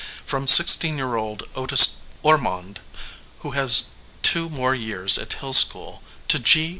[0.25, 2.79] From sixteen year old Otis Ormonde,
[3.41, 3.89] who has
[4.23, 6.69] two more years at Hill School, to G.